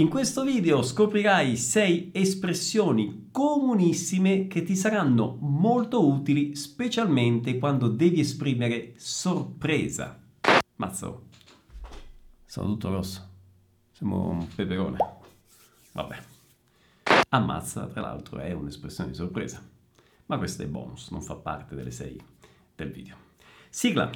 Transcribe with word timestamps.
In 0.00 0.08
questo 0.08 0.44
video 0.44 0.80
scoprirai 0.80 1.58
6 1.58 2.12
espressioni 2.14 3.28
comunissime 3.30 4.46
che 4.46 4.62
ti 4.62 4.74
saranno 4.74 5.36
molto 5.40 6.08
utili 6.08 6.56
specialmente 6.56 7.58
quando 7.58 7.86
devi 7.88 8.20
esprimere 8.20 8.94
sorpresa. 8.96 10.18
Mazzo, 10.76 11.24
sono 12.46 12.68
tutto 12.68 12.88
rosso. 12.88 13.28
Sembra 13.92 14.16
un 14.20 14.48
peperone. 14.54 14.96
Vabbè. 15.92 16.18
Ammazza, 17.28 17.84
tra 17.84 18.00
l'altro, 18.00 18.38
è 18.38 18.52
un'espressione 18.52 19.10
di 19.10 19.16
sorpresa. 19.16 19.62
Ma 20.24 20.38
questo 20.38 20.62
è 20.62 20.66
bonus, 20.66 21.10
non 21.10 21.20
fa 21.20 21.34
parte 21.34 21.74
delle 21.74 21.90
6 21.90 22.20
del 22.74 22.90
video. 22.90 23.16
Sigla! 23.68 24.10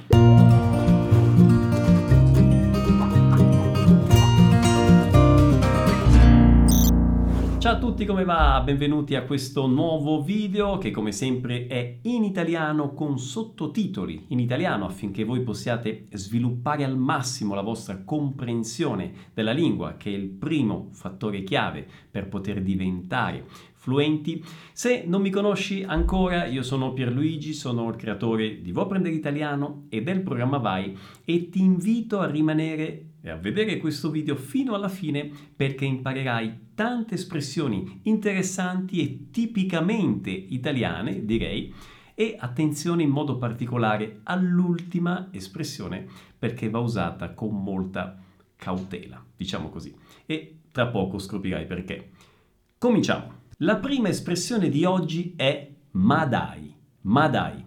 Ciao 7.75 7.83
a 7.83 7.87
tutti, 7.89 8.05
come 8.05 8.23
va? 8.23 8.61
Benvenuti 8.63 9.15
a 9.15 9.23
questo 9.23 9.67
nuovo 9.67 10.21
video 10.21 10.77
che 10.77 10.91
come 10.91 11.11
sempre 11.11 11.67
è 11.67 11.97
in 12.03 12.23
italiano 12.23 12.93
con 12.93 13.19
sottotitoli 13.19 14.27
in 14.29 14.39
italiano 14.39 14.85
affinché 14.85 15.25
voi 15.25 15.41
possiate 15.41 16.05
sviluppare 16.13 16.85
al 16.85 16.95
massimo 16.95 17.53
la 17.53 17.61
vostra 17.61 18.01
comprensione 18.05 19.11
della 19.33 19.51
lingua 19.51 19.95
che 19.97 20.09
è 20.09 20.15
il 20.15 20.29
primo 20.29 20.87
fattore 20.91 21.43
chiave 21.43 21.85
per 22.09 22.29
poter 22.29 22.61
diventare 22.61 23.43
fluenti. 23.73 24.41
Se 24.71 25.03
non 25.05 25.21
mi 25.21 25.29
conosci 25.29 25.83
ancora, 25.83 26.45
io 26.45 26.63
sono 26.63 26.93
Pierluigi, 26.93 27.51
sono 27.51 27.89
il 27.89 27.97
creatore 27.97 28.61
di 28.61 28.71
Vuoi 28.71 28.87
prendere 28.87 29.15
italiano 29.15 29.87
e 29.89 30.01
del 30.01 30.21
programma 30.21 30.59
Vai 30.59 30.97
e 31.25 31.49
ti 31.49 31.59
invito 31.59 32.21
a 32.21 32.31
rimanere 32.31 33.07
e 33.21 33.29
a 33.31 33.35
vedere 33.35 33.77
questo 33.77 34.11
video 34.11 34.37
fino 34.37 34.75
alla 34.75 34.87
fine 34.87 35.29
perché 35.55 35.83
imparerai 35.83 36.64
tante 36.75 37.15
espressioni 37.15 38.01
interessanti 38.03 39.01
e 39.01 39.31
tipicamente 39.31 40.29
italiane, 40.29 41.25
direi, 41.25 41.73
e 42.13 42.35
attenzione 42.39 43.03
in 43.03 43.09
modo 43.09 43.37
particolare 43.37 44.21
all'ultima 44.23 45.29
espressione 45.31 46.05
perché 46.37 46.69
va 46.69 46.79
usata 46.79 47.33
con 47.33 47.61
molta 47.61 48.21
cautela, 48.55 49.23
diciamo 49.35 49.69
così. 49.69 49.93
E 50.25 50.59
tra 50.71 50.87
poco 50.87 51.17
scoprirai 51.19 51.65
perché. 51.65 52.11
Cominciamo. 52.77 53.43
La 53.59 53.77
prima 53.77 54.09
espressione 54.09 54.69
di 54.69 54.83
oggi 54.83 55.33
è 55.35 55.73
ma 55.91 56.25
dai, 56.25 56.73
ma 57.01 57.27
dai. 57.27 57.63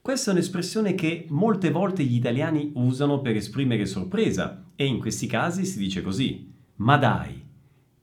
Questa 0.00 0.30
è 0.30 0.34
un'espressione 0.34 0.94
che 0.94 1.26
molte 1.28 1.70
volte 1.70 2.02
gli 2.02 2.14
italiani 2.14 2.72
usano 2.74 3.20
per 3.20 3.36
esprimere 3.36 3.86
sorpresa 3.86 4.64
e 4.74 4.86
in 4.86 4.98
questi 4.98 5.26
casi 5.26 5.64
si 5.64 5.78
dice 5.78 6.02
così, 6.02 6.52
ma 6.76 6.96
dai. 6.96 7.47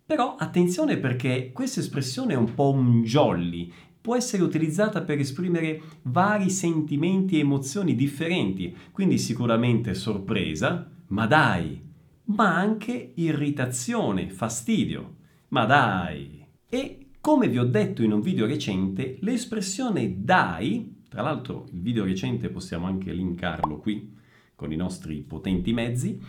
Però 0.05 0.35
attenzione 0.35 0.97
perché 0.97 1.51
questa 1.51 1.79
espressione 1.79 2.33
è 2.33 2.37
un 2.37 2.53
po' 2.53 2.71
un 2.71 3.03
jolly, 3.03 3.71
può 3.99 4.15
essere 4.15 4.43
utilizzata 4.43 5.01
per 5.01 5.19
esprimere 5.19 5.81
vari 6.03 6.49
sentimenti 6.49 7.37
e 7.37 7.39
emozioni 7.39 7.95
differenti, 7.95 8.75
quindi 8.91 9.17
sicuramente 9.17 9.93
sorpresa, 9.95 10.87
ma 11.07 11.25
dai, 11.25 11.81
ma 12.25 12.55
anche 12.55 13.13
irritazione, 13.15 14.29
fastidio, 14.29 15.15
ma 15.49 15.65
dai. 15.65 16.45
E 16.69 17.07
come 17.19 17.47
vi 17.47 17.57
ho 17.57 17.65
detto 17.65 18.03
in 18.03 18.11
un 18.11 18.21
video 18.21 18.45
recente, 18.45 19.17
l'espressione 19.21 20.23
dai 20.23 20.93
tra 21.15 21.23
l'altro 21.23 21.65
il 21.71 21.79
video 21.79 22.03
recente 22.03 22.49
possiamo 22.49 22.87
anche 22.87 23.13
linkarlo 23.13 23.77
qui 23.77 24.13
con 24.53 24.73
i 24.73 24.75
nostri 24.75 25.21
potenti 25.21 25.71
mezzi. 25.71 26.19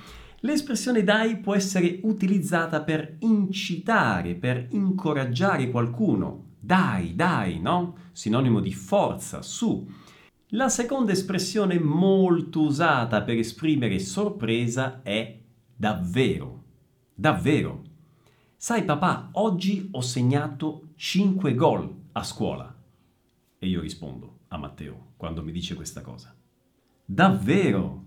L'espressione 0.41 1.03
dai 1.03 1.39
può 1.39 1.55
essere 1.55 2.01
utilizzata 2.03 2.83
per 2.83 3.17
incitare, 3.21 4.35
per 4.35 4.69
incoraggiare 4.71 5.71
qualcuno. 5.71 6.55
Dai, 6.61 7.15
dai, 7.15 7.61
no? 7.61 7.97
Sinonimo 8.13 8.61
di 8.61 8.73
forza, 8.73 9.43
su. 9.43 9.89
La 10.51 10.69
seconda 10.69 11.13
espressione 11.13 11.79
molto 11.79 12.61
usata 12.61 13.23
per 13.23 13.37
esprimere 13.39 13.99
sorpresa 13.99 15.03
è 15.03 15.41
davvero. 15.75 16.65
Davvero. 17.15 17.83
Sai 18.57 18.85
papà, 18.85 19.31
oggi 19.33 19.89
ho 19.93 20.01
segnato 20.01 20.89
5 20.97 21.55
gol 21.55 21.95
a 22.13 22.23
scuola. 22.23 22.75
E 23.59 23.67
io 23.67 23.81
rispondo, 23.81 24.41
a 24.49 24.57
Matteo 24.57 25.13
quando 25.17 25.43
mi 25.43 25.53
dice 25.53 25.75
questa 25.75 26.01
cosa. 26.01 26.35
Davvero? 27.05 28.06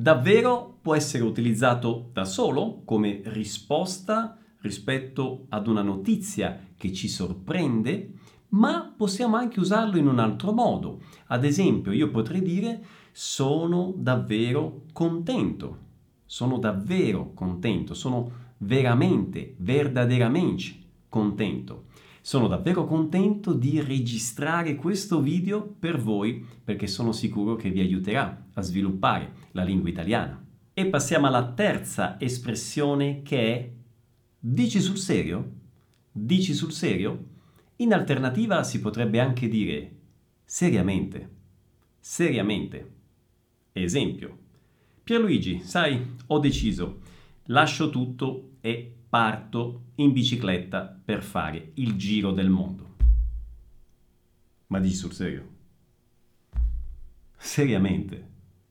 Davvero 0.00 0.78
può 0.80 0.94
essere 0.94 1.24
utilizzato 1.24 2.08
da 2.14 2.24
solo 2.24 2.80
come 2.86 3.20
risposta 3.24 4.34
rispetto 4.62 5.44
ad 5.50 5.66
una 5.66 5.82
notizia 5.82 6.68
che 6.74 6.90
ci 6.94 7.06
sorprende, 7.06 8.14
ma 8.48 8.94
possiamo 8.96 9.36
anche 9.36 9.60
usarlo 9.60 9.98
in 9.98 10.06
un 10.06 10.18
altro 10.18 10.52
modo. 10.52 11.02
Ad 11.26 11.44
esempio, 11.44 11.92
io 11.92 12.08
potrei 12.08 12.40
dire 12.40 12.82
sono 13.12 13.92
davvero 13.94 14.84
contento. 14.94 15.76
Sono 16.24 16.56
davvero 16.56 17.34
contento, 17.34 17.92
sono 17.92 18.30
veramente, 18.56 19.54
verdaderamente 19.58 20.76
contento. 21.10 21.88
Sono 22.22 22.48
davvero 22.48 22.84
contento 22.84 23.54
di 23.54 23.80
registrare 23.80 24.74
questo 24.76 25.20
video 25.20 25.62
per 25.62 25.98
voi 25.98 26.44
perché 26.62 26.86
sono 26.86 27.12
sicuro 27.12 27.56
che 27.56 27.70
vi 27.70 27.80
aiuterà 27.80 28.46
a 28.52 28.60
sviluppare 28.60 29.32
la 29.52 29.64
lingua 29.64 29.88
italiana. 29.88 30.44
E 30.74 30.86
passiamo 30.86 31.26
alla 31.26 31.52
terza 31.52 32.20
espressione 32.20 33.22
che 33.22 33.54
è 33.54 33.70
dici 34.38 34.80
sul 34.80 34.98
serio? 34.98 35.52
Dici 36.12 36.52
sul 36.52 36.72
serio? 36.72 37.24
In 37.76 37.94
alternativa 37.94 38.62
si 38.64 38.80
potrebbe 38.80 39.18
anche 39.18 39.48
dire 39.48 39.96
seriamente. 40.44 41.28
Seriamente. 41.98 42.92
Esempio. 43.72 44.38
Pierluigi, 45.02 45.62
sai, 45.62 46.16
ho 46.26 46.38
deciso, 46.38 47.00
lascio 47.46 47.88
tutto 47.88 48.50
e 48.60 48.99
parto 49.10 49.86
in 49.96 50.12
bicicletta 50.12 51.00
per 51.04 51.22
fare 51.22 51.72
il 51.74 51.96
giro 51.96 52.30
del 52.30 52.48
mondo. 52.48 52.94
Ma 54.68 54.78
dici 54.78 54.94
sul 54.94 55.12
serio? 55.12 55.48
Seriamente. 57.36 58.28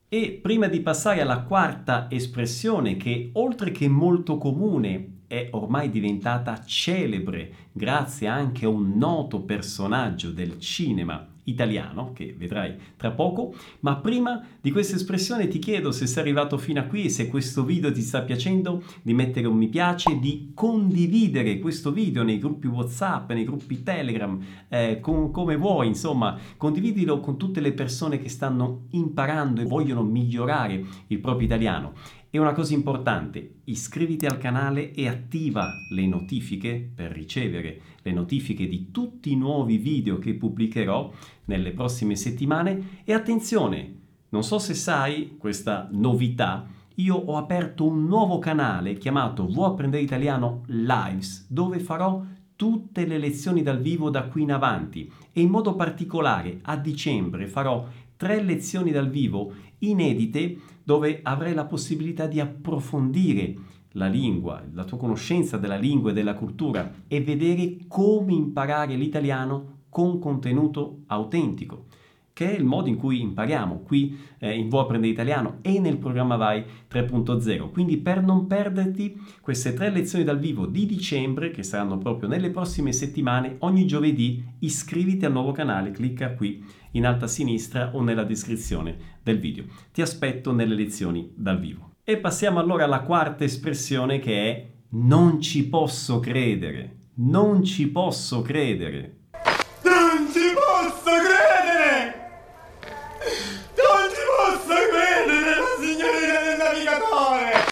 E 0.07 0.39
prima 0.41 0.67
di 0.67 0.79
passare 0.79 1.19
alla 1.19 1.41
quarta 1.41 2.09
espressione 2.09 2.95
che 2.95 3.31
oltre 3.33 3.71
che 3.71 3.89
molto 3.89 4.37
comune 4.37 5.17
è 5.27 5.49
ormai 5.51 5.91
diventata 5.91 6.63
celebre 6.63 7.67
grazie 7.73 8.27
anche 8.27 8.65
a 8.65 8.69
un 8.69 8.97
noto 8.97 9.41
personaggio 9.41 10.31
del 10.31 10.57
cinema 10.57 11.27
italiano, 11.49 12.11
che 12.13 12.35
vedrai 12.37 12.75
tra 12.97 13.11
poco, 13.11 13.53
ma 13.81 13.97
prima 13.97 14.43
di 14.59 14.71
questa 14.71 14.95
espressione 14.95 15.47
ti 15.47 15.59
chiedo 15.59 15.91
se 15.91 16.07
sei 16.07 16.21
arrivato 16.23 16.57
fino 16.57 16.79
a 16.79 16.83
qui 16.83 17.05
e 17.05 17.09
se 17.09 17.27
questo 17.27 17.63
video 17.63 17.91
ti 17.91 18.01
sta 18.01 18.21
piacendo, 18.21 18.83
di 19.01 19.13
mettere 19.13 19.47
un 19.47 19.57
mi 19.57 19.67
piace, 19.67 20.17
di 20.19 20.51
condividere 20.53 21.59
questo 21.59 21.91
video 21.91 22.23
nei 22.23 22.39
gruppi 22.39 22.67
WhatsApp, 22.67 23.31
nei 23.31 23.43
gruppi 23.43 23.83
Telegram, 23.83 24.41
eh, 24.69 24.99
con, 24.99 25.31
come 25.31 25.57
vuoi, 25.57 25.87
insomma, 25.87 26.37
condividilo 26.57 27.19
con 27.19 27.37
tutte 27.37 27.59
le 27.59 27.73
persone 27.73 28.19
che 28.19 28.29
stanno 28.29 28.85
imparando 28.91 29.61
e 29.61 29.65
vogliono 29.65 30.01
migliorare 30.03 30.83
il 31.07 31.19
proprio 31.19 31.45
italiano. 31.45 31.93
E 32.31 32.37
una 32.37 32.53
cosa 32.53 32.75
importante, 32.75 33.61
iscriviti 33.63 34.27
al 34.27 34.37
canale 34.37 34.93
e 34.93 35.07
attiva 35.07 35.67
le 35.89 36.05
notifiche 36.05 36.91
per 36.93 37.11
ricevere 37.11 37.81
le 38.03 38.11
notifiche 38.11 38.67
di 38.67 38.91
tutti 38.91 39.31
i 39.31 39.35
nuovi 39.35 39.77
video 39.77 40.19
che 40.19 40.35
pubblicherò 40.35 41.11
nelle 41.45 41.71
prossime 41.71 42.15
settimane. 42.15 43.01
E 43.03 43.13
attenzione, 43.13 43.95
non 44.29 44.43
so 44.43 44.59
se 44.59 44.75
sai 44.75 45.37
questa 45.39 45.89
novità, 45.91 46.67
io 46.95 47.15
ho 47.15 47.35
aperto 47.35 47.87
un 47.87 48.05
nuovo 48.05 48.37
canale 48.37 48.93
chiamato 48.93 49.47
Vuoi 49.47 49.71
apprendere 49.71 50.03
italiano 50.03 50.65
Lives 50.67 51.47
dove 51.49 51.79
farò 51.79 52.23
tutte 52.55 53.07
le 53.07 53.17
lezioni 53.17 53.63
dal 53.63 53.81
vivo 53.81 54.11
da 54.11 54.25
qui 54.25 54.43
in 54.43 54.51
avanti. 54.51 55.11
E 55.31 55.41
in 55.41 55.49
modo 55.49 55.73
particolare 55.73 56.59
a 56.61 56.77
dicembre 56.77 57.47
farò 57.47 57.87
tre 58.17 58.43
lezioni 58.43 58.91
dal 58.91 59.09
vivo 59.09 59.51
inedite 59.79 60.57
dove 60.89 61.19
avrai 61.21 61.53
la 61.53 61.65
possibilità 61.65 62.25
di 62.25 62.39
approfondire 62.39 63.53
la 63.91 64.07
lingua, 64.07 64.65
la 64.73 64.85
tua 64.85 64.97
conoscenza 64.97 65.57
della 65.57 65.75
lingua 65.75 66.09
e 66.09 66.13
della 66.13 66.33
cultura 66.33 66.91
e 67.07 67.21
vedere 67.21 67.77
come 67.87 68.33
imparare 68.33 68.95
l'italiano 68.95 69.83
con 69.89 70.17
contenuto 70.17 71.01
autentico, 71.05 71.85
che 72.39 72.55
è 72.55 72.57
il 72.57 72.63
modo 72.63 72.87
in 72.87 72.95
cui 72.95 73.19
impariamo 73.19 73.81
qui 73.81 74.17
eh, 74.37 74.55
in 74.55 74.69
Vuoi 74.69 74.83
apprendere 74.83 75.11
italiano 75.11 75.57
e 75.61 75.77
nel 75.77 75.97
programma 75.97 76.37
Vai 76.37 76.63
3.0. 76.89 77.69
Quindi 77.69 77.97
per 77.97 78.23
non 78.23 78.47
perderti 78.47 79.21
queste 79.41 79.73
tre 79.73 79.89
lezioni 79.89 80.23
dal 80.23 80.39
vivo 80.39 80.65
di 80.65 80.85
dicembre, 80.85 81.51
che 81.51 81.63
saranno 81.63 81.97
proprio 81.97 82.29
nelle 82.29 82.49
prossime 82.49 82.93
settimane, 82.93 83.57
ogni 83.59 83.85
giovedì 83.85 84.41
iscriviti 84.59 85.25
al 85.25 85.33
nuovo 85.33 85.51
canale, 85.51 85.91
clicca 85.91 86.33
qui 86.33 86.65
in 86.91 87.05
alto 87.05 87.25
a 87.25 87.27
sinistra 87.27 87.93
o 87.93 88.01
nella 88.01 88.23
descrizione 88.23 88.95
del 89.21 89.37
video. 89.37 89.65
Ti 89.91 90.01
aspetto 90.01 90.53
nelle 90.53 90.75
lezioni 90.75 91.33
dal 91.35 91.59
vivo. 91.59 91.95
E 92.05 92.19
passiamo 92.19 92.59
allora 92.59 92.85
alla 92.85 93.01
quarta 93.01 93.43
espressione 93.43 94.19
che 94.19 94.49
è 94.49 94.69
Non 94.91 95.41
ci 95.41 95.67
posso 95.67 96.21
credere. 96.21 97.09
Non 97.15 97.65
ci 97.65 97.89
posso 97.89 98.41
credere. 98.41 99.17
Non 99.83 100.31
ci 100.31 100.53
posso 100.53 101.11
credere! 101.19 101.49
Non 103.75 104.09
ci 104.09 104.21
posso 104.37 104.58
credere, 104.58 104.58
la 104.58 104.58
signorina 104.58 104.58
del 104.58 104.58
navigatore! 104.58 104.58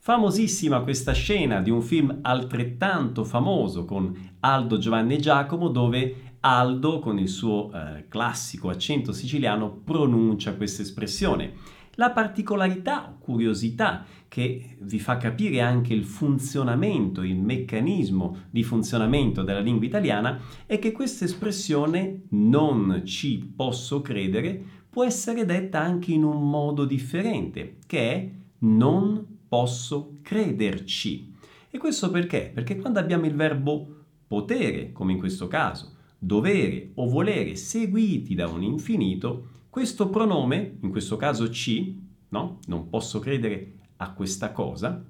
Famosissima 0.07 0.79
questa 0.83 1.11
scena 1.11 1.59
di 1.61 1.69
un 1.69 1.81
film 1.81 2.19
altrettanto 2.21 3.25
famoso 3.25 3.83
con 3.83 4.35
Aldo, 4.39 4.77
Giovanni 4.77 5.15
e 5.15 5.19
Giacomo 5.19 5.67
dove 5.67 6.35
Aldo 6.39 6.99
con 6.99 7.19
il 7.19 7.27
suo 7.27 7.69
eh, 7.73 8.05
classico 8.07 8.69
accento 8.69 9.11
siciliano 9.11 9.69
pronuncia 9.69 10.55
questa 10.55 10.81
espressione. 10.81 11.75
La 11.95 12.11
particolarità 12.11 13.05
o 13.09 13.17
curiosità 13.17 14.05
che 14.27 14.77
vi 14.79 14.99
fa 14.99 15.17
capire 15.17 15.61
anche 15.61 15.93
il 15.93 16.05
funzionamento, 16.05 17.23
il 17.23 17.39
meccanismo 17.39 18.43
di 18.49 18.63
funzionamento 18.63 19.41
della 19.41 19.59
lingua 19.59 19.87
italiana 19.87 20.39
è 20.65 20.79
che 20.79 20.91
questa 20.91 21.25
espressione 21.25 22.21
non 22.29 23.01
ci 23.03 23.39
posso 23.55 24.01
credere 24.01 24.76
può 24.89 25.03
essere 25.03 25.45
detta 25.45 25.79
anche 25.79 26.11
in 26.11 26.23
un 26.23 26.49
modo 26.49 26.85
differente, 26.85 27.77
che 27.85 28.11
è 28.11 28.29
non 28.59 29.39
posso 29.47 30.17
crederci. 30.21 31.33
E 31.69 31.77
questo 31.77 32.09
perché? 32.09 32.51
Perché 32.53 32.77
quando 32.77 32.99
abbiamo 32.99 33.25
il 33.25 33.35
verbo 33.35 33.95
potere, 34.27 34.91
come 34.91 35.13
in 35.13 35.19
questo 35.19 35.47
caso, 35.47 35.95
dovere 36.17 36.91
o 36.95 37.07
volere 37.07 37.55
seguiti 37.55 38.35
da 38.35 38.47
un 38.47 38.63
infinito, 38.63 39.49
questo 39.69 40.09
pronome, 40.09 40.77
in 40.81 40.89
questo 40.89 41.17
caso 41.17 41.49
ci, 41.51 41.99
no? 42.29 42.59
Non 42.65 42.89
posso 42.89 43.19
credere 43.19 43.73
a 43.97 44.11
questa 44.11 44.51
cosa, 44.51 45.03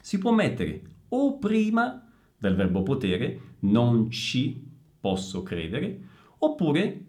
si 0.00 0.18
può 0.18 0.32
mettere 0.32 0.82
o 1.08 1.38
prima 1.38 2.06
del 2.38 2.54
verbo 2.54 2.82
potere, 2.82 3.40
non 3.60 4.10
ci 4.10 4.62
posso 5.00 5.42
credere, 5.42 6.00
oppure 6.38 7.04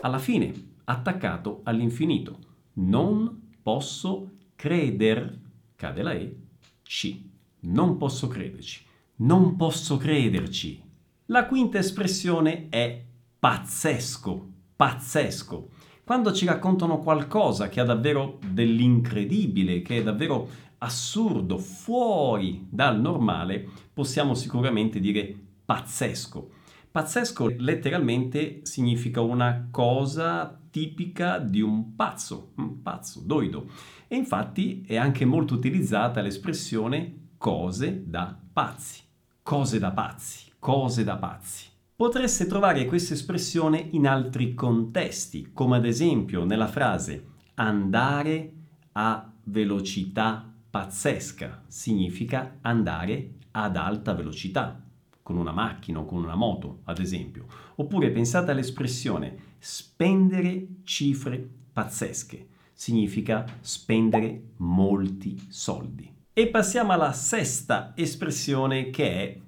alla 0.00 0.18
fine, 0.18 0.52
attaccato 0.86 1.60
all'infinito. 1.64 2.38
Non 2.74 3.52
posso 3.62 4.30
creder, 4.54 5.38
cade 5.76 6.02
la 6.02 6.12
E, 6.12 6.36
ci. 6.82 7.30
Non 7.60 7.96
posso 7.96 8.28
crederci. 8.28 8.84
Non 9.16 9.56
posso 9.56 9.96
crederci. 9.96 10.82
La 11.26 11.46
quinta 11.46 11.78
espressione 11.78 12.68
è 12.68 13.02
pazzesco, 13.38 14.48
pazzesco. 14.76 15.68
Quando 16.04 16.32
ci 16.32 16.46
raccontano 16.46 16.98
qualcosa 16.98 17.68
che 17.68 17.80
ha 17.80 17.84
davvero 17.84 18.38
dell'incredibile, 18.48 19.82
che 19.82 19.98
è 19.98 20.02
davvero 20.02 20.48
assurdo, 20.78 21.58
fuori 21.58 22.66
dal 22.70 23.00
normale, 23.00 23.66
possiamo 23.92 24.34
sicuramente 24.34 25.00
dire 25.00 25.34
pazzesco. 25.64 26.50
Pazzesco 26.96 27.54
letteralmente 27.58 28.60
significa 28.62 29.20
una 29.20 29.68
cosa 29.70 30.58
tipica 30.70 31.38
di 31.38 31.60
un 31.60 31.94
pazzo, 31.94 32.52
un 32.56 32.80
pazzo, 32.80 33.20
doido. 33.22 33.68
E 34.08 34.16
infatti 34.16 34.82
è 34.86 34.96
anche 34.96 35.26
molto 35.26 35.52
utilizzata 35.52 36.22
l'espressione 36.22 37.32
cose 37.36 38.04
da 38.06 38.34
pazzi, 38.50 39.02
cose 39.42 39.78
da 39.78 39.92
pazzi 39.92 40.46
cose 40.58 41.04
da 41.04 41.16
pazzi. 41.16 41.66
Potreste 41.94 42.46
trovare 42.46 42.86
questa 42.86 43.14
espressione 43.14 43.78
in 43.92 44.08
altri 44.08 44.54
contesti, 44.54 45.50
come 45.52 45.76
ad 45.76 45.84
esempio 45.84 46.44
nella 46.44 46.66
frase 46.66 47.26
andare 47.54 48.52
a 48.92 49.32
velocità 49.44 50.52
pazzesca, 50.68 51.62
significa 51.68 52.58
andare 52.62 53.34
ad 53.52 53.76
alta 53.76 54.12
velocità, 54.12 54.85
con 55.26 55.38
una 55.38 55.50
macchina 55.50 55.98
o 55.98 56.04
con 56.04 56.22
una 56.22 56.36
moto, 56.36 56.82
ad 56.84 57.00
esempio. 57.00 57.46
Oppure 57.74 58.12
pensate 58.12 58.52
all'espressione 58.52 59.54
spendere 59.58 60.68
cifre 60.84 61.44
pazzesche, 61.72 62.46
significa 62.72 63.44
spendere 63.58 64.50
molti 64.58 65.36
soldi. 65.48 66.08
E 66.32 66.46
passiamo 66.46 66.92
alla 66.92 67.10
sesta 67.10 67.92
espressione 67.96 68.90
che 68.90 69.10
è 69.10 69.40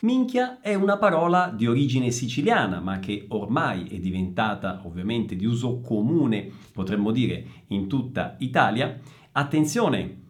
Minchia 0.00 0.60
è 0.62 0.72
una 0.72 0.96
parola 0.96 1.52
di 1.54 1.66
origine 1.66 2.10
siciliana, 2.10 2.80
ma 2.80 3.00
che 3.00 3.26
ormai 3.28 3.84
è 3.88 3.98
diventata 3.98 4.80
ovviamente 4.84 5.36
di 5.36 5.44
uso 5.44 5.80
comune, 5.80 6.50
potremmo 6.72 7.10
dire, 7.10 7.44
in 7.68 7.86
tutta 7.86 8.36
Italia. 8.38 8.98
Attenzione, 9.32 10.22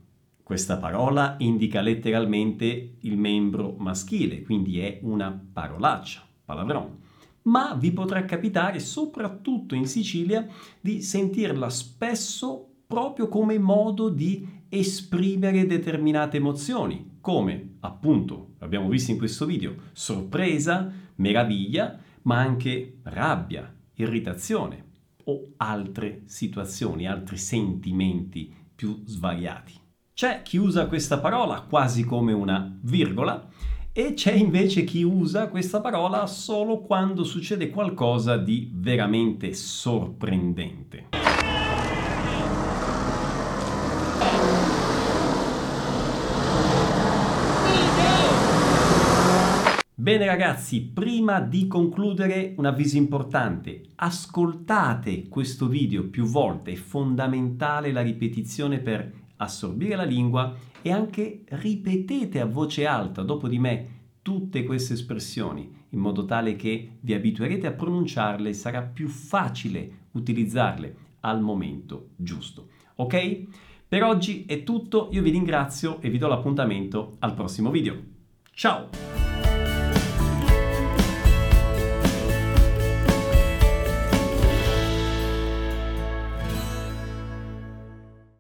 questa 0.45 0.77
parola 0.77 1.37
indica 1.39 1.81
letteralmente 1.81 2.97
il 3.01 3.17
membro 3.17 3.75
maschile, 3.79 4.43
quindi 4.43 4.79
è 4.79 5.01
una 5.03 5.33
parolaccia, 5.53 6.23
palavron. 6.45 6.99
Ma 7.45 7.75
vi 7.75 7.93
potrà 7.93 8.25
capitare, 8.27 8.79
soprattutto 8.79 9.75
in 9.75 9.87
Sicilia, 9.87 10.47
di 10.81 11.01
sentirla 11.01 11.71
spesso 11.71 12.69
proprio 12.87 13.29
come 13.29 13.59
modo 13.59 14.11
di 14.11 14.47
esprimere 14.69 15.67
determinate 15.67 16.37
emozioni, 16.37 17.17
come 17.21 17.77
appunto 17.81 18.55
abbiamo 18.59 18.89
visto 18.89 19.11
in 19.11 19.19
questo 19.19 19.47
video, 19.47 19.75
sorpresa, 19.93 20.93
meraviglia, 21.17 21.99
ma 22.23 22.39
anche 22.39 22.99
rabbia, 23.05 23.75
irritazione 23.95 24.85
o 25.25 25.53
altre 25.57 26.23
situazioni, 26.27 27.07
altri 27.07 27.39
sentimenti 27.39 28.55
più 28.75 29.03
svariati. 29.07 29.84
C'è 30.17 30.43
chi 30.43 30.59
usa 30.59 30.87
questa 30.87 31.19
parola 31.19 31.63
quasi 31.69 32.05
come 32.05 32.33
una 32.33 32.79
virgola 32.83 33.49
e 33.93 34.15
c'è 34.15 34.31
invece 34.31 34.85
chi 34.85 35.03
usa 35.03 35.49
questa 35.49 35.81
parola 35.81 36.29
solo 36.29 36.83
quando 36.83 37.25
succede 37.25 37.69
qualcosa 37.69 38.37
di 38.37 38.71
veramente 38.73 39.55
sorprendente. 39.55 41.09
Bene 49.97 50.27
ragazzi, 50.27 50.83
prima 50.83 51.41
di 51.41 51.67
concludere 51.67 52.55
un 52.57 52.67
avviso 52.67 52.99
importante. 52.99 53.81
Ascoltate 53.97 55.29
questo 55.29 55.67
video 55.67 56.09
più 56.09 56.25
volte, 56.27 56.71
è 56.71 56.77
fondamentale 56.77 57.91
la 57.91 58.03
ripetizione 58.03 58.79
per 58.79 59.23
assorbire 59.45 59.97
la 59.97 60.05
lingua 60.05 60.55
e 60.83 60.91
anche 60.91 61.45
ripetete 61.47 62.41
a 62.41 62.47
voce 62.47 62.87
alta 62.87 63.23
dopo 63.23 63.49
di 63.49 63.59
me 63.59 63.89
tutte 64.23 64.65
queste 64.65 64.95
espressioni 64.95 65.83
in 65.91 65.99
modo 66.01 66.25
tale 66.25 66.57
che 66.57 66.97
vi 67.01 67.15
abituerete 67.15 67.67
a 67.67 67.73
pronunciarle 67.73 68.49
e 68.49 68.55
sarà 68.55 68.83
più 68.83 69.09
facile 69.09 70.09
utilizzarle 70.13 70.97
al 71.21 71.41
momento 71.41 72.11
giusto. 72.17 72.69
Ok? 72.97 73.45
Per 73.87 74.03
oggi 74.03 74.45
è 74.47 74.63
tutto, 74.65 75.09
io 75.13 75.23
vi 75.23 75.31
ringrazio 75.31 76.01
e 76.01 76.11
vi 76.11 76.19
do 76.19 76.27
l'appuntamento 76.27 77.17
al 77.21 77.35
prossimo 77.35 77.71
video. 77.71 77.97
Ciao! 78.53 79.24